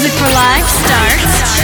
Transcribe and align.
Music 0.00 0.16
for 0.16 0.32
Life 0.32 0.64
starts. 0.64 1.60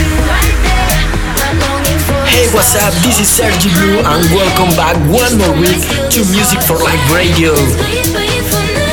Hey, 2.29 2.45
what's 2.53 2.75
up? 2.75 2.93
This 3.01 3.19
is 3.19 3.27
Sergi 3.27 3.73
Blue, 3.73 3.97
and 3.97 4.23
welcome 4.29 4.69
back 4.77 4.95
one 5.09 5.39
more 5.39 5.59
week 5.59 5.81
to 6.13 6.19
Music 6.29 6.61
for 6.61 6.77
Life 6.77 7.01
Radio. 7.11 7.53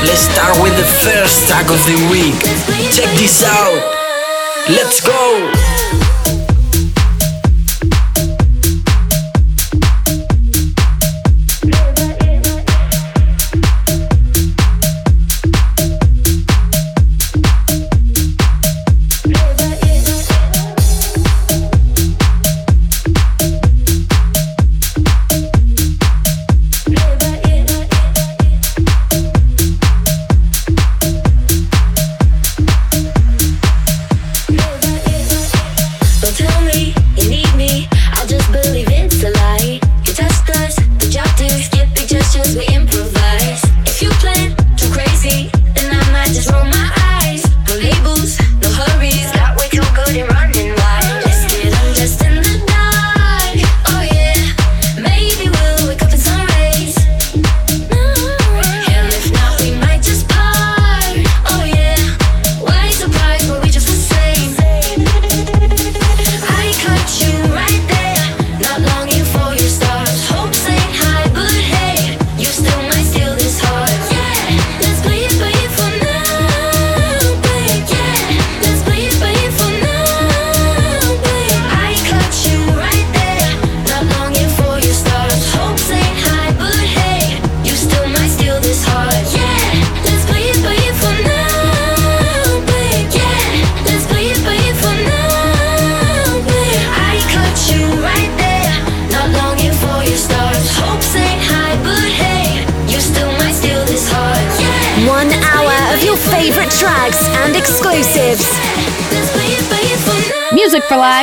Let's 0.01 0.25
start 0.33 0.57
with 0.63 0.75
the 0.79 0.89
first 1.05 1.47
track 1.47 1.69
of 1.69 1.77
the 1.85 2.09
week. 2.11 2.41
Check 2.91 3.13
this 3.19 3.45
out. 3.45 3.85
Let's 4.67 5.03
go! 5.03 6.04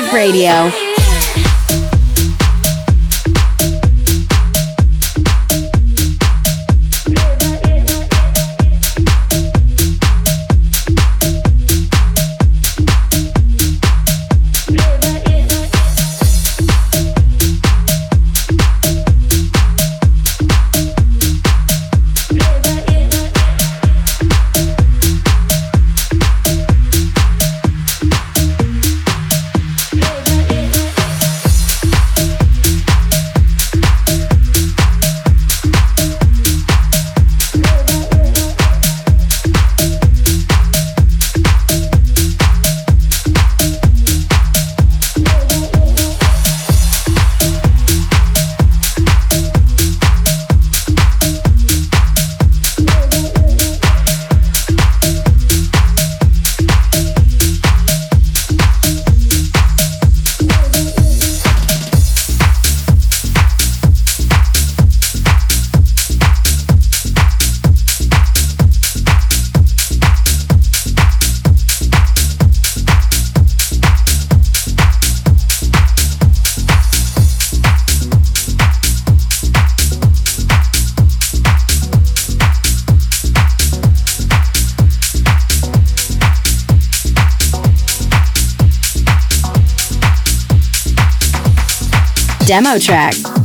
Live 0.01 0.13
Radio. 0.13 0.90
demo 92.51 92.77
track. 92.77 93.40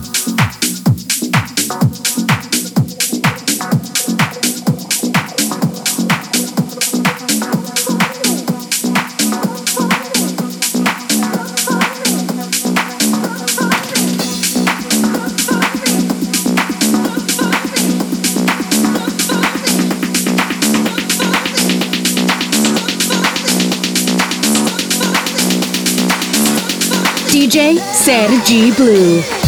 DJ 27.56 27.81
Sergi 27.91 28.70
Blue. 28.70 29.45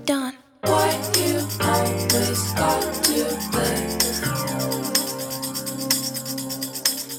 be 0.00 0.06
done. 0.06 0.34
Why 0.62 0.90
you 1.16 1.38
always 1.60 2.52
got 2.52 3.04
to 3.04 3.12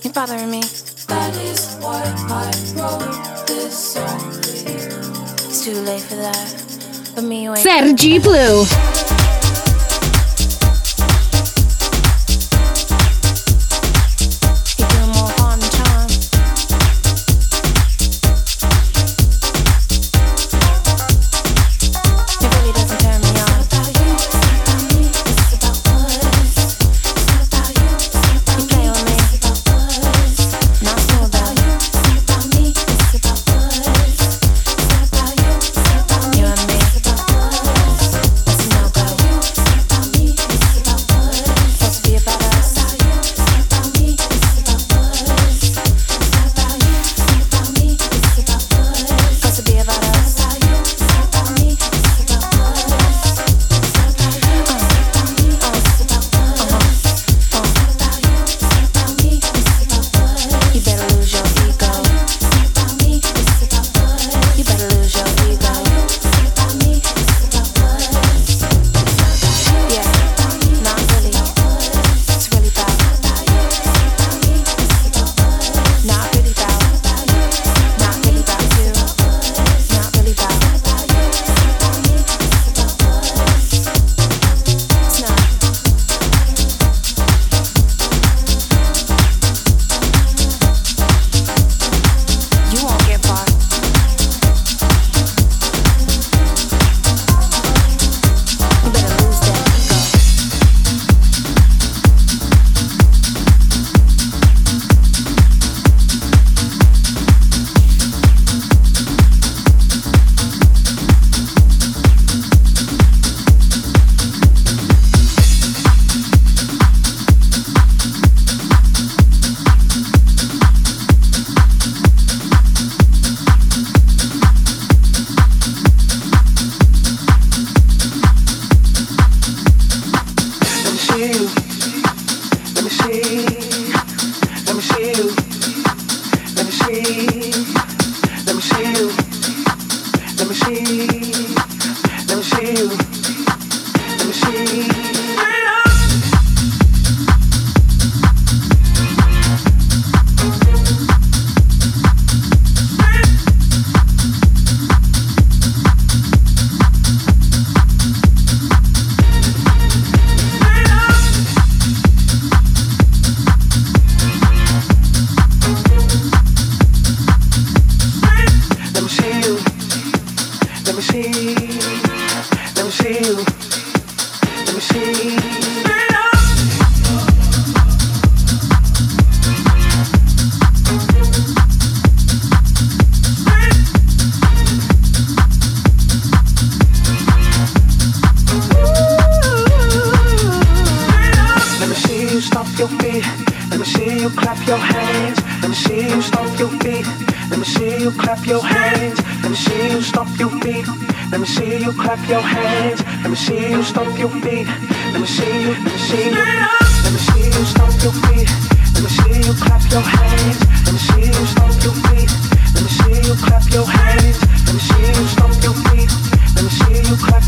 You're 0.04 0.14
bothering 0.14 0.52
me. 0.52 0.62
That 1.08 1.36
is 1.38 1.76
why 1.80 2.02
I 2.30 2.52
wrote 2.76 3.48
this 3.48 3.94
song. 3.94 4.40
It's 4.40 5.66
too 5.66 5.74
late 5.82 6.02
for 6.02 6.16
that. 6.16 7.12
But 7.16 7.24
me 7.24 7.50
wait. 7.50 7.60
Sergi 7.60 8.20
Blue. 8.20 8.66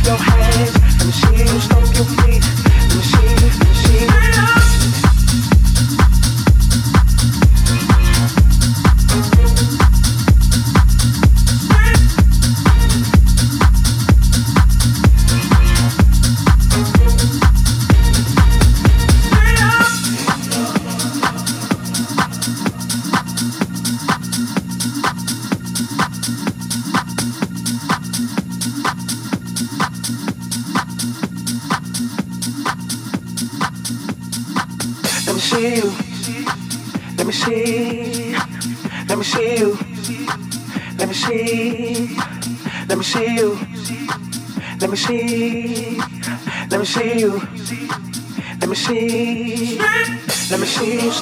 your 0.05 0.17
hands 0.17 0.75
and 1.01 1.13
she 1.13 1.59
stole 1.59 1.85
your 1.93 2.22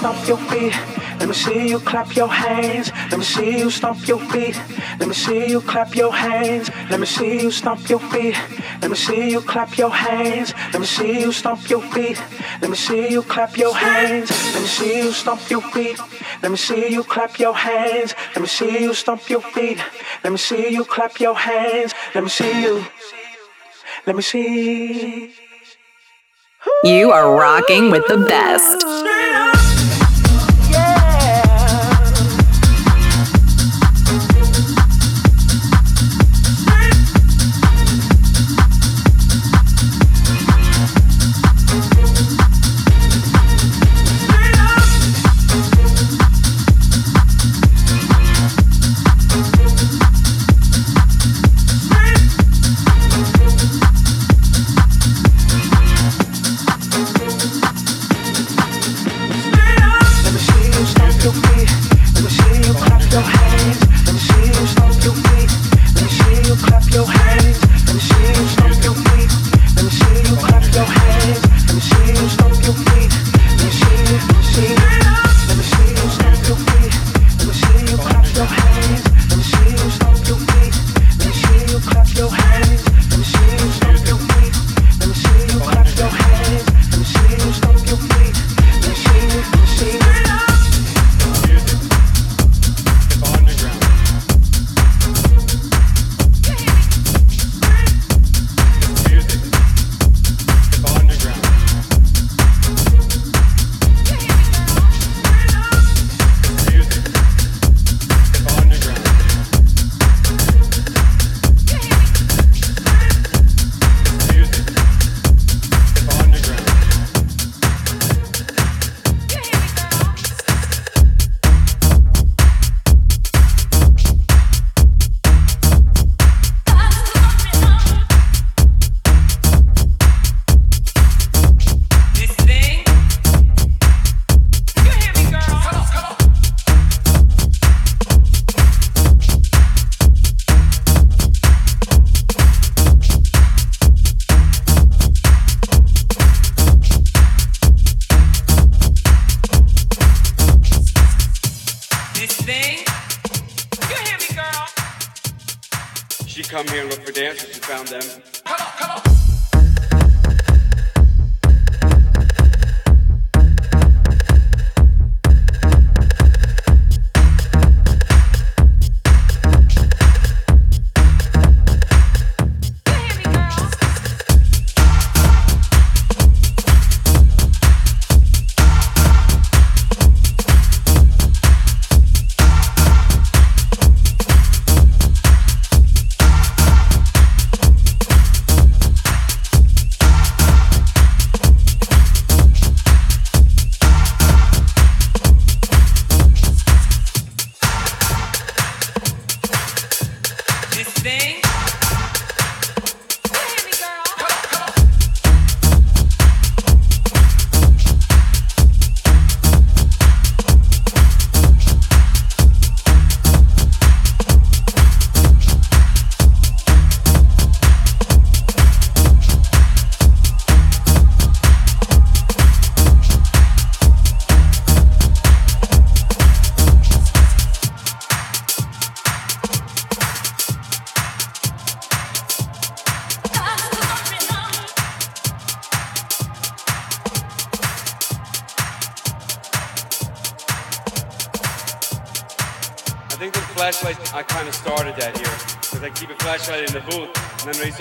stomp 0.02 0.28
your 0.28 0.38
feet. 0.50 0.74
Let 1.20 1.28
me 1.28 1.36
see 1.36 1.70
you 1.70 1.80
clap 1.80 2.16
your 2.16 2.28
hands. 2.28 2.92
Let 3.12 3.20
me 3.20 3.24
see 3.24 3.60
you 3.60 3.70
stomp 3.70 4.08
your 4.08 4.18
feet. 4.32 4.60
Let 5.00 5.08
me 5.08 5.14
see 5.14 5.46
you 5.48 5.62
clap 5.62 5.96
your 5.96 6.12
hands. 6.12 6.72
Let 6.90 7.00
me 7.00 7.06
see 7.06 7.40
you 7.44 7.52
stomp 7.52 7.88
your 7.88 8.00
feet. 8.12 8.36
Let 8.82 8.90
me 8.90 8.96
see 8.98 9.30
you 9.30 9.42
clap 9.42 9.78
your 9.78 9.92
hands. 9.92 10.56
Let 10.74 10.80
me 10.80 10.88
see 10.88 11.22
you 11.22 11.32
stomp 11.32 11.70
your 11.70 11.84
feet. 11.94 12.20
Let 12.62 12.72
me 12.72 12.76
see 12.76 13.12
you 13.12 13.22
clap 13.22 13.56
your 13.58 13.76
hands. 13.76 14.32
Let 14.54 14.62
me 14.64 14.68
see 14.68 14.98
you 15.04 15.12
stomp 15.12 15.48
your 15.52 15.62
feet. 15.62 16.00
Let 16.42 16.50
me 16.50 16.58
see 16.58 16.92
you 16.96 17.04
clap 17.04 17.38
your 17.38 17.54
hands. 17.54 18.16
Let 18.34 18.42
me 18.42 18.48
see 18.48 18.82
you 18.82 18.96
stomp 18.96 19.30
your 19.30 19.42
feet. 19.54 19.78
Let 20.24 20.32
me 20.34 20.38
see 20.38 20.74
you 20.74 20.84
clap 20.84 21.20
your 21.20 21.36
hands. 21.36 21.94
Let 22.16 22.24
me 22.24 22.30
see 22.32 22.64
you. 22.64 22.84
Let 24.08 24.16
me 24.16 24.24
see. 24.24 25.32
You 26.84 27.12
are 27.12 27.36
rocking 27.36 27.92
with 27.92 28.08
the 28.08 28.18
best. 28.18 29.31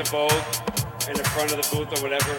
To 0.05 0.13
bowl 0.13 0.31
in 1.09 1.15
the 1.15 1.25
front 1.25 1.53
of 1.53 1.61
the 1.61 1.77
booth 1.77 1.99
or 1.99 2.03
whatever. 2.03 2.33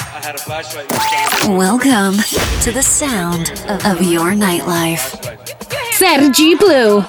I 0.00 0.20
had 0.24 0.34
a 0.34 0.38
flashlight 0.38 0.84
in 0.84 0.88
the 0.88 1.38
sound. 1.40 1.56
Welcome 1.56 2.16
to 2.62 2.72
the 2.72 2.82
sound 2.82 3.50
of, 3.68 3.84
of 3.86 4.02
your 4.02 4.32
nightlife. 4.32 5.00
Sergi 5.92 6.54
Blue. 6.56 7.04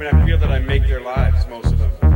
Mean, 0.00 0.14
I 0.14 0.26
feel 0.26 0.38
that 0.38 0.50
I 0.50 0.58
make 0.60 0.86
their 0.86 1.02
lives, 1.02 1.46
most 1.46 1.66
of 1.66 2.00
them. 2.00 2.09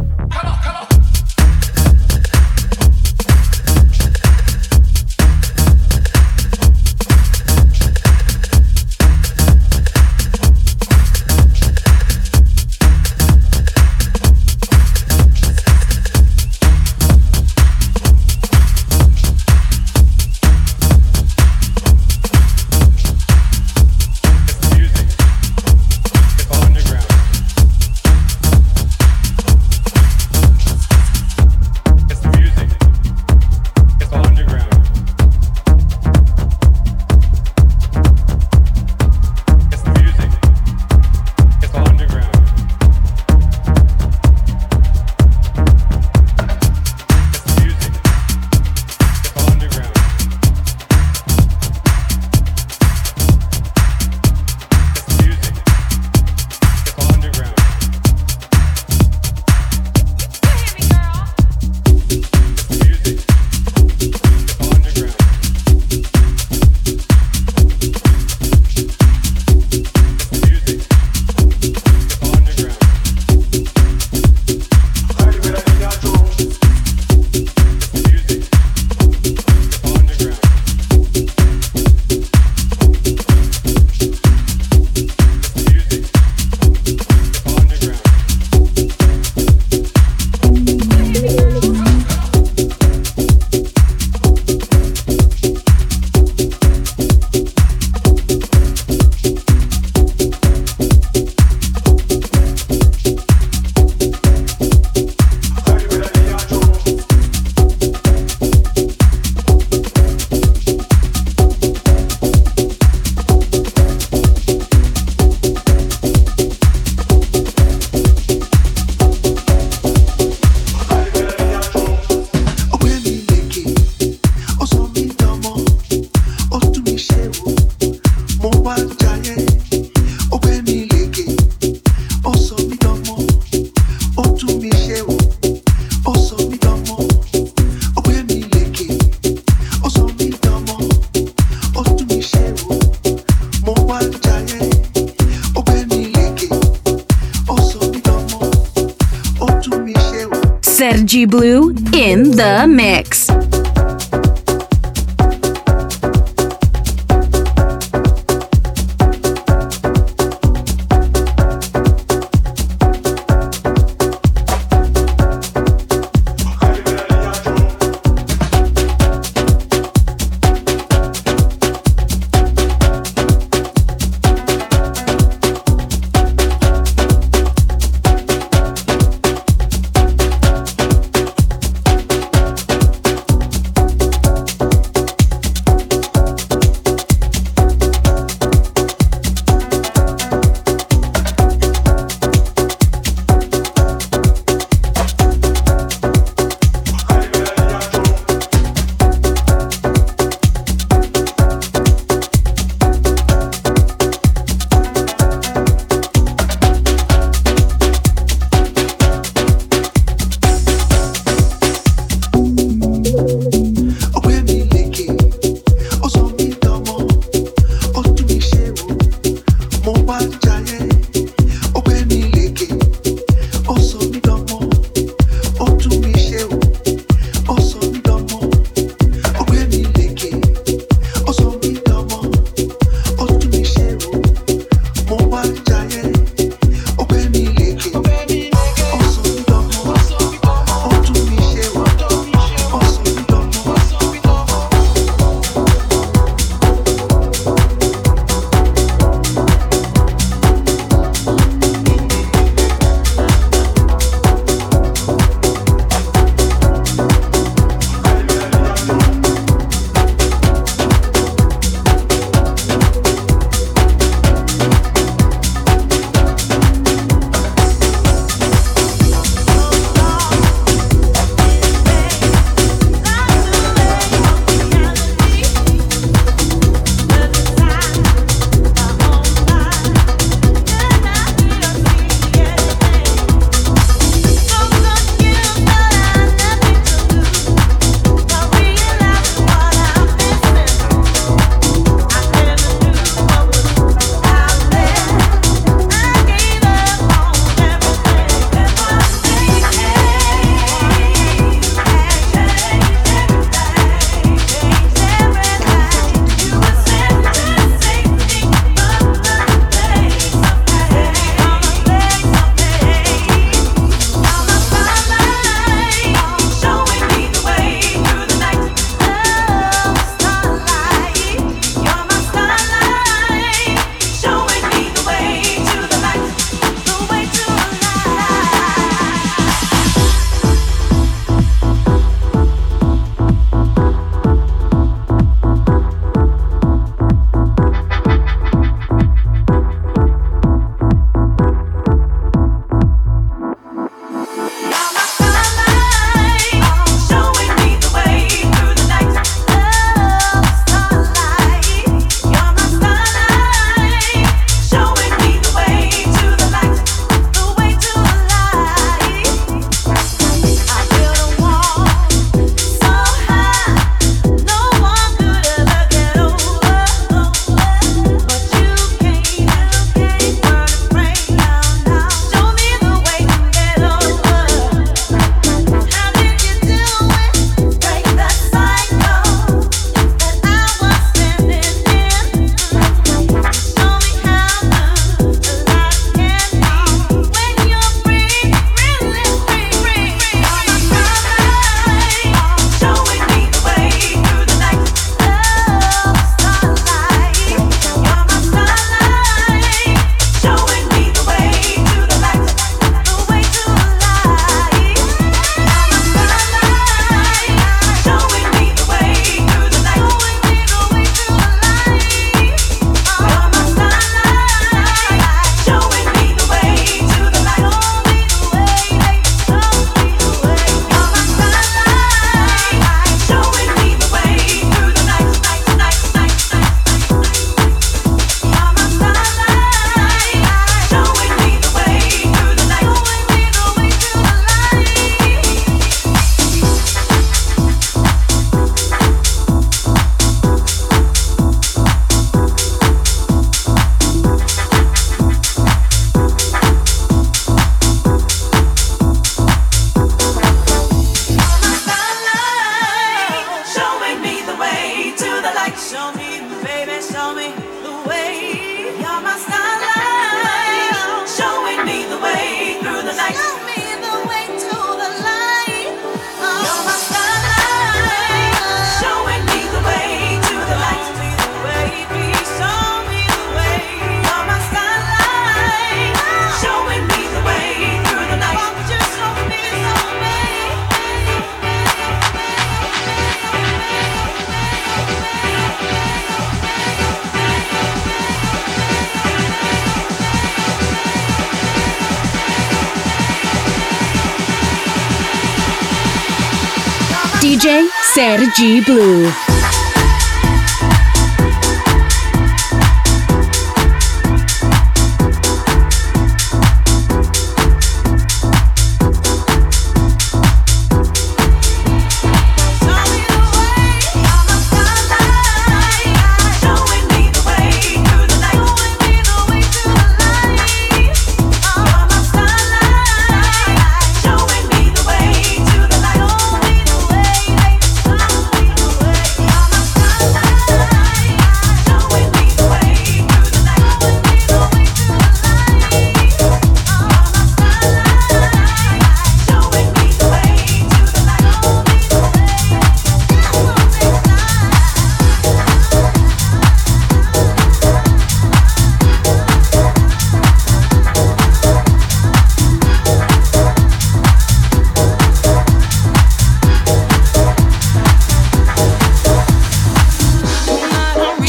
G 498.55 498.81
Blue. 498.83 499.44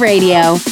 Radio. 0.00 0.67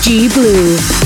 Sergi 0.00 0.28
Blue. 0.28 0.99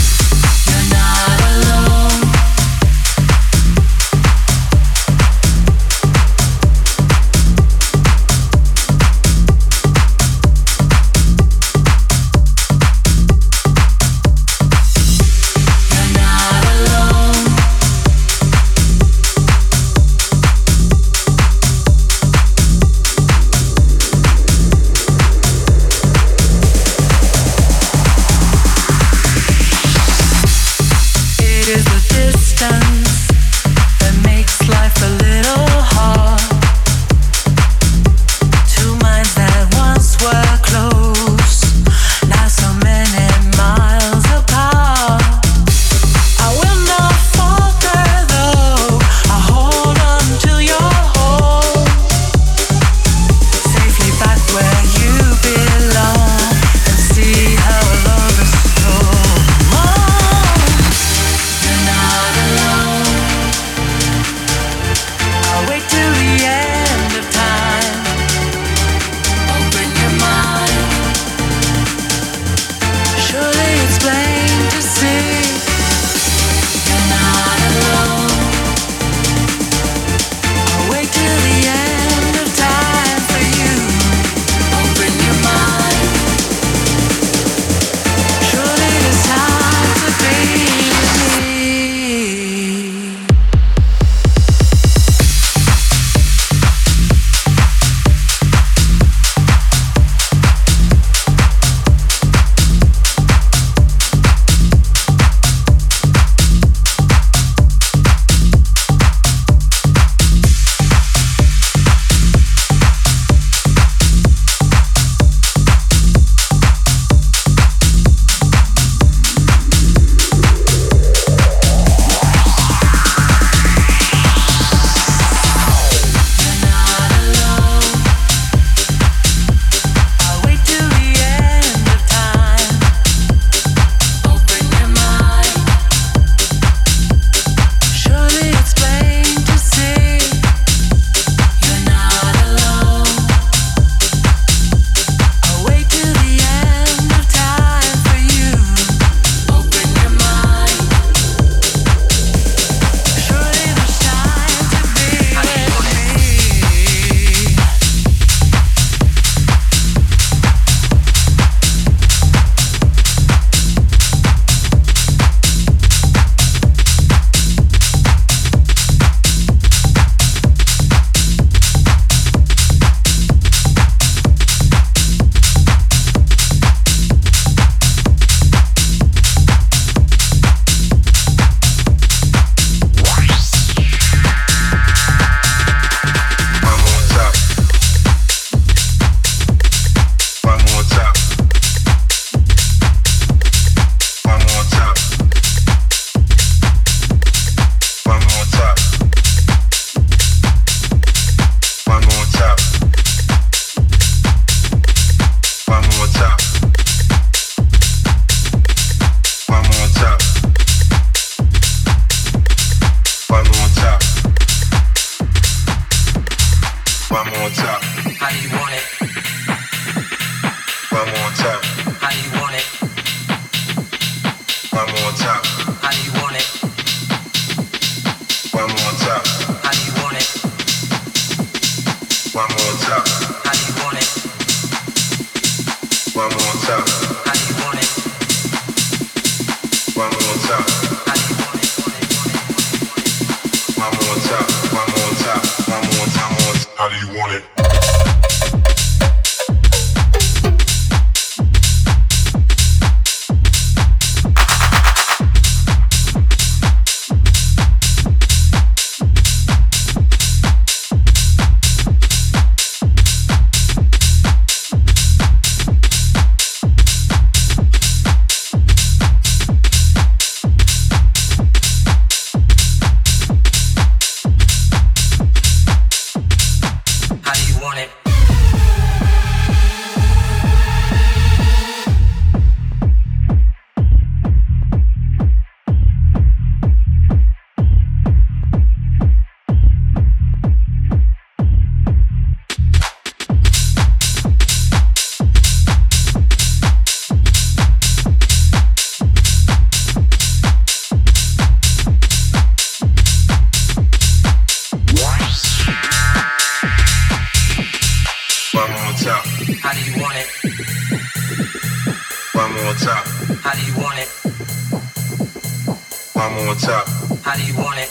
I'm 316.25 316.49
on 316.49 316.57
top. 316.57 316.89
How 317.23 317.37
do 317.37 317.45
you 317.45 317.55
want 317.55 317.79
it? 317.79 317.91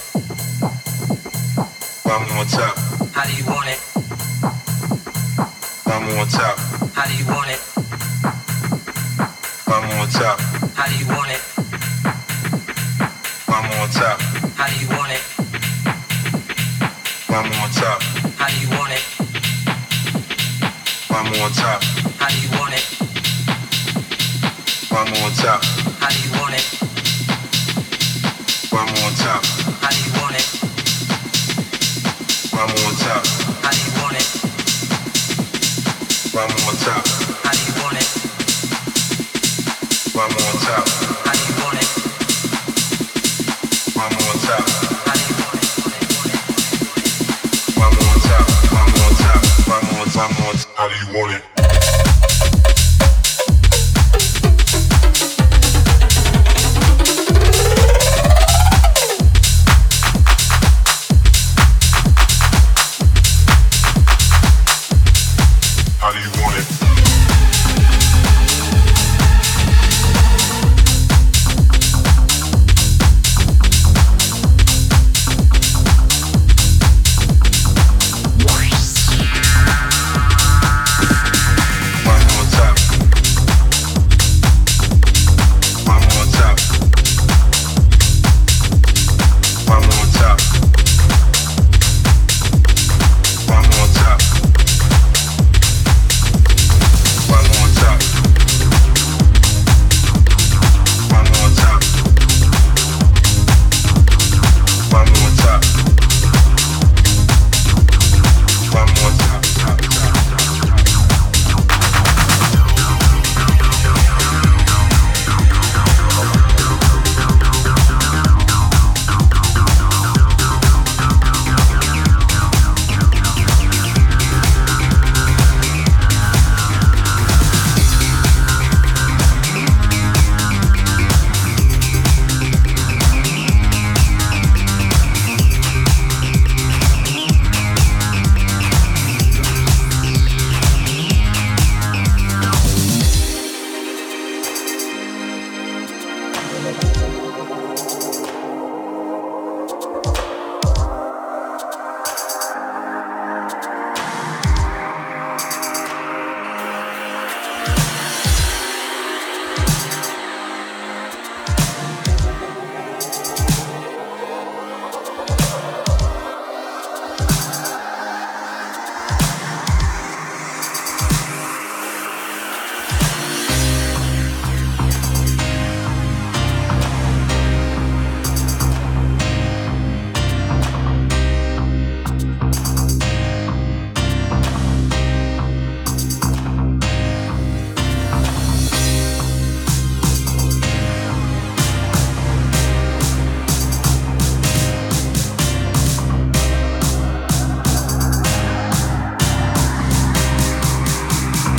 I'm 2.03 2.25
on 2.34 2.47
top. 2.47 2.77
How 3.13 3.25
do 3.29 3.34
you 3.36 3.45
want 3.45 3.69
it? 3.69 3.79
I'm 5.86 6.09
on 6.17 6.27
top. 6.27 6.57
How 6.95 7.05
do 7.05 7.13
you 7.13 7.27
want 7.27 7.51
it? 7.51 7.61
I'm 9.67 9.86
on 9.99 10.09
top. 10.09 10.39
How 10.73 10.88
do 10.89 10.95
you 10.97 11.05
want 11.05 11.29
it? 11.29 11.41
One 13.45 13.65
on 13.69 13.89
top. 13.91 14.19
How 14.57 14.67
do 14.67 14.79
you 14.81 14.89
want 14.89 15.11
it? 15.11 15.21
One 17.29 17.45
on 17.45 17.69
top. 17.69 18.01
How 18.39 18.49
do 18.49 18.55
you 18.59 18.69
want 18.73 18.93
it? 18.93 19.03
I'm 21.11 21.27
on 21.27 21.51
How 22.17 22.29
do 22.29 22.38
you 22.41 22.49
want 22.57 22.73
it? 22.73 22.84
How 25.99 26.09
do 26.09 26.17
you 26.27 26.31
want 26.41 26.55
it? 26.55 26.92
How 50.84 50.89
do 50.89 50.95
you 50.95 51.17
want 51.17 51.34
it? 51.34 51.53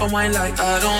and 0.00 0.12
wine 0.12 0.32
like 0.32 0.58
I 0.58 0.80
don't 0.80 0.99